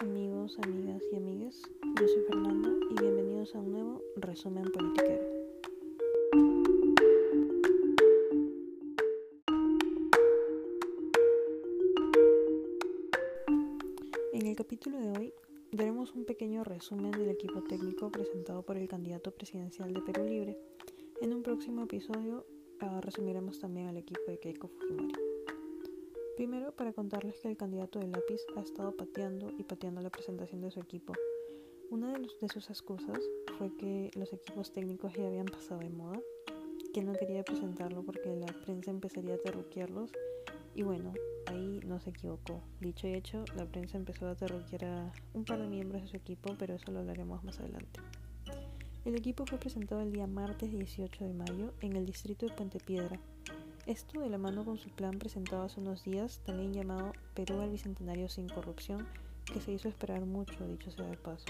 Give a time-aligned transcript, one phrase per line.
[0.00, 5.24] Amigos, amigas y amigues, yo soy Fernanda y bienvenidos a un nuevo resumen politiquero.
[14.34, 15.34] En el capítulo de hoy
[15.72, 20.56] daremos un pequeño resumen del equipo técnico presentado por el candidato presidencial de Perú Libre.
[21.20, 22.46] En un próximo episodio
[22.82, 25.37] uh, resumiremos también al equipo de Keiko Fujimori.
[26.38, 30.60] Primero, para contarles que el candidato de lápiz ha estado pateando y pateando la presentación
[30.60, 31.12] de su equipo.
[31.90, 33.18] Una de, sus excusas
[33.58, 36.20] fue que los equipos técnicos ya habían pasado de moda,
[36.94, 40.12] que no quería presentarlo porque la prensa empezaría a terruquearlos
[40.76, 41.12] y bueno,
[41.46, 42.62] ahí no se equivocó.
[42.80, 46.16] Dicho y hecho, la prensa empezó a terruquear a un par de miembros de su
[46.18, 47.98] equipo, pero eso lo hablaremos más adelante.
[49.04, 52.78] El equipo fue presentado el día martes 18 de mayo en el distrito de Puente
[52.78, 53.18] Piedra,
[53.88, 57.70] esto de la mano con su plan presentado hace unos días, también llamado Perú al
[57.70, 59.06] Bicentenario sin Corrupción,
[59.50, 61.46] que se hizo esperar mucho, dicho sea de paso.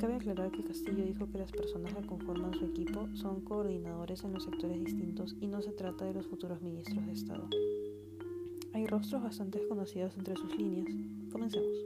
[0.00, 4.32] Cabe aclarar que Castillo dijo que las personas que conforman su equipo son coordinadores en
[4.32, 7.46] los sectores distintos y no se trata de los futuros ministros de Estado.
[8.72, 10.88] Hay rostros bastante conocidos entre sus líneas.
[11.30, 11.76] Comencemos.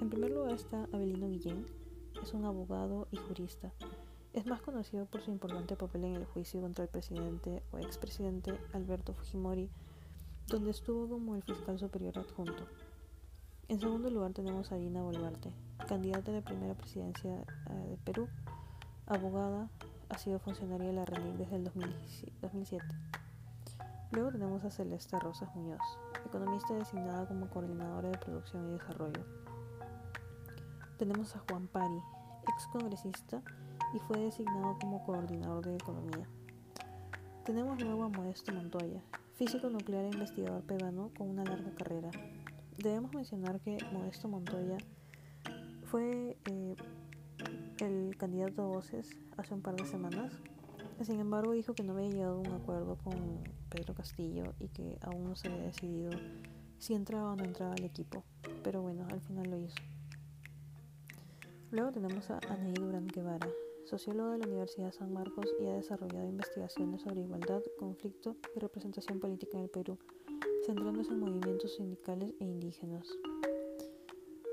[0.00, 1.66] En primer lugar está Abelino Guillén,
[2.22, 3.72] es un abogado y jurista
[4.32, 8.58] es más conocido por su importante papel en el juicio contra el presidente o expresidente
[8.72, 9.68] Alberto Fujimori,
[10.46, 12.66] donde estuvo como el fiscal superior adjunto.
[13.68, 15.52] En segundo lugar tenemos a Dina Boluarte,
[15.88, 18.28] candidata a la primera presidencia eh, de Perú,
[19.06, 19.68] abogada,
[20.08, 22.84] ha sido funcionaria de la RENIC desde el 2007.
[24.12, 25.80] Luego tenemos a Celeste Rosas Muñoz,
[26.26, 29.24] economista designada como coordinadora de producción y desarrollo.
[30.98, 32.00] Tenemos a Juan Pari,
[32.48, 33.40] ex congresista
[33.94, 36.26] y fue designado como coordinador de economía.
[37.44, 39.02] Tenemos luego a Modesto Montoya,
[39.34, 42.10] físico nuclear e investigador peruano con una larga carrera.
[42.78, 44.78] Debemos mencionar que Modesto Montoya
[45.84, 46.76] fue eh,
[47.80, 50.32] el candidato a voces hace un par de semanas.
[51.02, 54.98] Sin embargo, dijo que no había llegado a un acuerdo con Pedro Castillo y que
[55.00, 56.10] aún no se había decidido
[56.78, 58.22] si entraba o no entraba al equipo.
[58.62, 59.76] Pero bueno, al final lo hizo.
[61.70, 63.48] Luego tenemos a Anaí Durán Guevara,
[63.90, 69.18] sociólogo de la Universidad San Marcos y ha desarrollado investigaciones sobre igualdad, conflicto y representación
[69.18, 69.98] política en el Perú,
[70.64, 73.08] centrándose en movimientos sindicales e indígenas.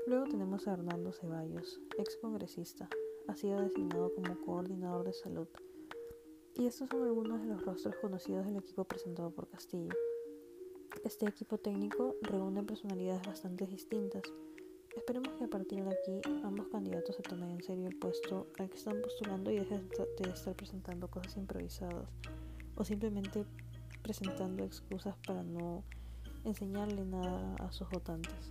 [0.08, 2.88] Luego tenemos a Hernando Ceballos, ex congresista.
[3.28, 5.46] Ha sido designado como coordinador de salud.
[6.56, 9.94] Y estos son algunos de los rostros conocidos del equipo presentado por Castillo.
[11.04, 14.24] Este equipo técnico reúne personalidades bastante distintas
[14.98, 18.68] Esperemos que a partir de aquí ambos candidatos se tomen en serio el puesto al
[18.68, 22.08] que están postulando y dejen de estar presentando cosas improvisadas
[22.74, 23.44] o simplemente
[24.02, 25.84] presentando excusas para no
[26.44, 28.50] enseñarle nada a sus votantes.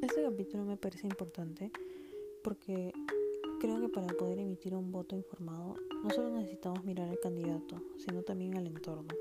[0.00, 1.72] Este capítulo me parece importante
[2.44, 2.92] porque
[3.60, 5.74] Creo que para poder emitir un voto informado
[6.04, 9.12] no solo necesitamos mirar al candidato, sino también al entorno.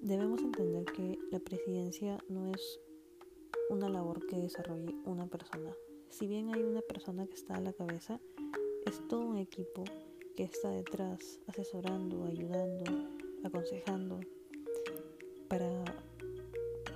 [0.00, 2.80] Debemos entender que la presidencia no es
[3.70, 5.74] una labor que desarrolle una persona.
[6.10, 8.20] Si bien hay una persona que está a la cabeza,
[8.86, 9.82] es todo un equipo
[10.36, 12.84] que está detrás, asesorando, ayudando,
[13.42, 14.20] aconsejando,
[15.48, 15.84] para,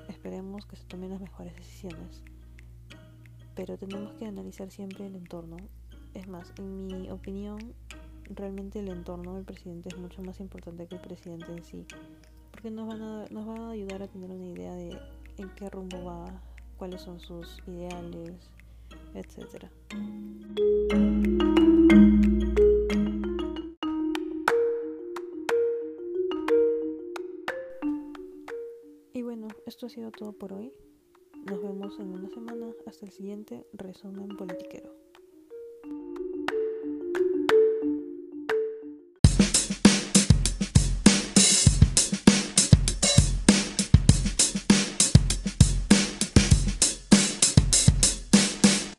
[0.09, 2.22] esperemos que se tomen las mejores decisiones.
[3.56, 5.56] Pero tenemos que analizar siempre el entorno
[6.16, 7.59] es más, en mi opinión,
[8.31, 11.87] realmente el entorno del presidente es mucho más importante que el presidente en sí.
[12.50, 14.99] Porque nos, van a, nos va a ayudar a tener una idea de
[15.37, 16.25] en qué rumbo va,
[16.78, 18.50] cuáles son sus ideales,
[19.15, 19.66] etc.
[29.12, 30.72] Y bueno, esto ha sido todo por hoy.
[31.45, 32.72] Nos vemos en una semana.
[32.86, 35.06] Hasta el siguiente resumen politiquero.